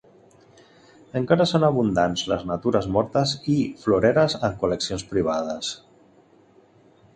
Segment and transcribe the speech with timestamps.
[1.09, 5.73] I encara són abundants les natures mortes i floreres en col·leccions privades.